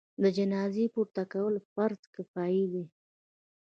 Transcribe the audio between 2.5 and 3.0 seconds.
دی.